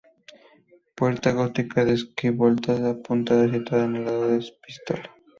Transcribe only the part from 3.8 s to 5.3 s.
en el lado de la Epístola.